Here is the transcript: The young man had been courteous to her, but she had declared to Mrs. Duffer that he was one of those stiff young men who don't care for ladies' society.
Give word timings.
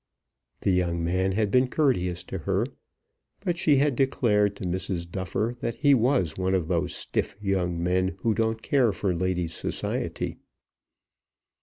The 0.61 0.71
young 0.71 1.03
man 1.03 1.33
had 1.33 1.51
been 1.51 1.67
courteous 1.67 2.23
to 2.23 2.39
her, 2.39 2.65
but 3.41 3.59
she 3.59 3.75
had 3.77 3.95
declared 3.95 4.55
to 4.55 4.63
Mrs. 4.63 5.07
Duffer 5.07 5.53
that 5.59 5.75
he 5.75 5.93
was 5.93 6.39
one 6.39 6.55
of 6.55 6.67
those 6.67 6.95
stiff 6.95 7.35
young 7.39 7.83
men 7.83 8.17
who 8.23 8.33
don't 8.33 8.63
care 8.63 8.91
for 8.93 9.13
ladies' 9.13 9.53
society. 9.53 10.37